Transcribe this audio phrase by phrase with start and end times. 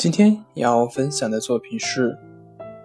[0.00, 2.16] 今天要分享的作品是：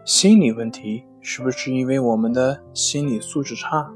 [0.03, 3.89] 心理问题是不是因为我们的心理素质差？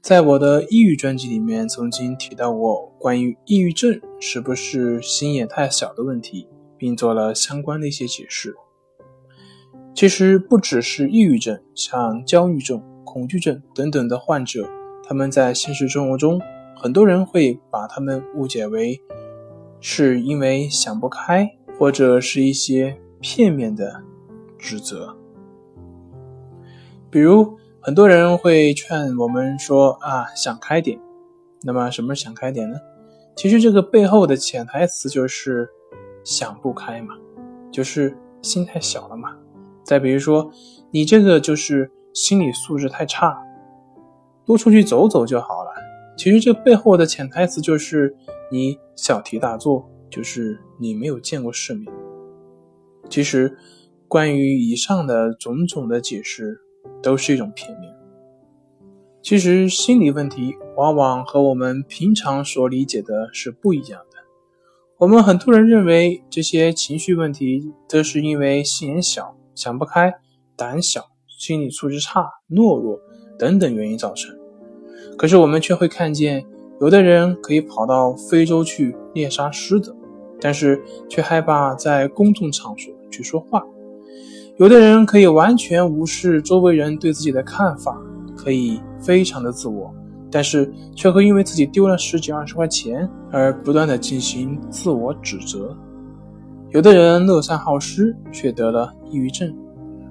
[0.00, 8.56] 在我的抑郁专辑里面，曾经提到过关于抑郁症是不是心眼太小的问题，并做了相关的一些解释。
[9.94, 14.66] 其实不只是抑郁症，像焦虑症、恐惧症等等的患者，
[15.06, 16.40] 他们在现实生活中。
[16.76, 19.00] 很多人会把他们误解为
[19.80, 24.02] 是因为想不开，或者是一些片面的
[24.58, 25.16] 指责。
[27.10, 30.98] 比如，很多人会劝我们说：“啊，想开点。”
[31.62, 32.76] 那么，什么是想开点呢？
[33.36, 35.68] 其实，这个背后的潜台词就是
[36.24, 37.14] 想不开嘛，
[37.70, 39.36] 就是心太小了嘛。
[39.84, 40.50] 再比如说，
[40.90, 43.36] 你这个就是心理素质太差，
[44.44, 45.61] 多出去走走就好。
[46.16, 48.14] 其实这背后的潜台词就是
[48.50, 51.92] 你小题大做，就是你没有见过世面。
[53.08, 53.56] 其实，
[54.08, 56.60] 关于以上的种种的解释，
[57.02, 57.92] 都是一种片面。
[59.22, 64.18] 其实心理问题往往和我们平常所理解的是不一样的。
[64.98, 70.12] 我们很多人认为这些情绪问题都是因为心眼小、想不开、
[70.56, 73.00] 胆小、心理素质差、懦弱
[73.38, 74.36] 等等原因造成。
[75.16, 76.44] 可是我们却会看见，
[76.80, 79.94] 有的人可以跑到非洲去猎杀狮子，
[80.40, 83.60] 但是却害怕在公众场所去说话；
[84.56, 87.96] 有的人可以完全无视周围人对自己的看法，
[88.36, 89.94] 可以非常的自我，
[90.30, 95.76] 但是却会因为自己丢了十几二十块钱而不断的进行自我指责；
[96.70, 99.54] 有的人乐善好施，却得了抑郁症。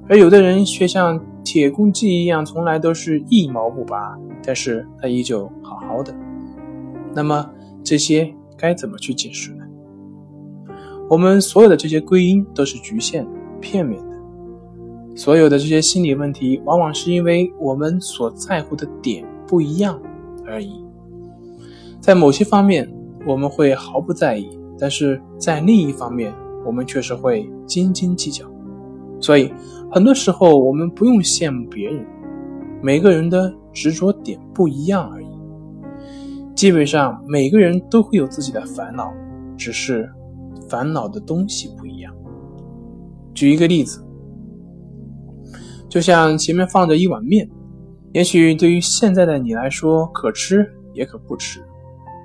[0.07, 6.13] 而有的人却像铁公鸡一样，从来都是一毛不拔，但是他依旧好好的。
[7.13, 7.49] 那么
[7.83, 9.65] 这些该怎么去解释呢？
[11.09, 13.27] 我们所有的这些归因都是局限、
[13.59, 14.11] 片面的。
[15.15, 20.01] 所有的这些心理问题，往往是因为我们所在乎的点不一样
[20.45, 20.85] 而已。
[21.99, 22.89] 在某些方面，
[23.27, 24.45] 我们会毫不在意；
[24.79, 26.33] 但是在另一方面，
[26.65, 28.50] 我们确实会斤斤计较。
[29.21, 29.53] 所以，
[29.91, 32.05] 很多时候我们不用羡慕别人，
[32.81, 35.27] 每个人的执着点不一样而已。
[36.55, 39.13] 基本上，每个人都会有自己的烦恼，
[39.55, 40.11] 只是
[40.67, 42.13] 烦恼的东西不一样。
[43.33, 44.03] 举一个例子，
[45.87, 47.49] 就像前面放着一碗面，
[48.13, 51.61] 也许对于现在的你来说可吃也可不吃，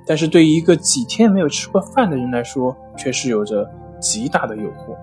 [0.07, 3.71] 但是对于一个几天没有吃过饭的人来说，却是有着
[4.01, 4.97] 极大的诱惑。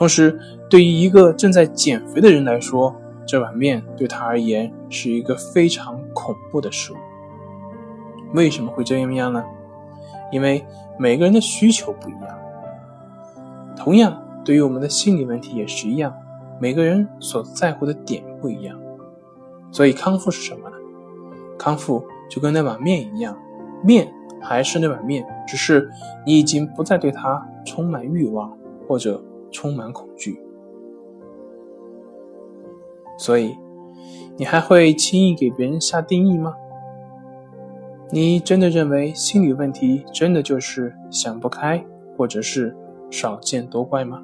[0.00, 0.40] 同时，
[0.70, 2.96] 对于一个正在减肥的人来说，
[3.26, 6.96] 这碗面对他而言是一个非常恐怖的食物。
[8.32, 9.44] 为什么会这样呢？
[10.32, 10.64] 因为
[10.98, 12.38] 每个人的需求不一样。
[13.76, 16.16] 同样，对于我们的心理问题也是一样，
[16.58, 18.80] 每个人所在乎的点不一样。
[19.70, 20.76] 所以，康复是什么呢？
[21.58, 23.36] 康复就跟那碗面一样，
[23.84, 25.90] 面还是那碗面，只是
[26.24, 28.50] 你已经不再对它充满欲望，
[28.88, 29.22] 或者。
[29.50, 30.40] 充满恐惧，
[33.18, 33.56] 所以
[34.36, 36.54] 你还会轻易给别人下定义吗？
[38.10, 41.84] 你真的认为心理问题真的就是想不开，
[42.16, 42.76] 或者是
[43.10, 44.22] 少见多怪吗？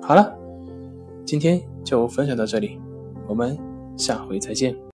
[0.00, 0.36] 好了，
[1.24, 2.80] 今天就分享到这里，
[3.28, 3.58] 我们
[3.96, 4.74] 下回再见。